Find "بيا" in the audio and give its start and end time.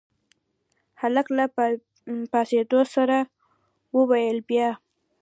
4.49-4.69